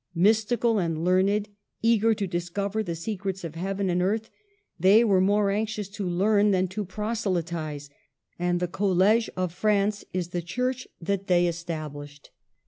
[0.15, 1.47] Mystical and learned,
[1.83, 4.31] eager to discover the secrets of heaven and earth,
[4.79, 7.91] they were more anxious to learn than to proselytize;
[8.39, 12.31] and the College of France is the Church that they established.